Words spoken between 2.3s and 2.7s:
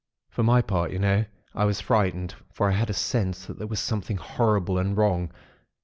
for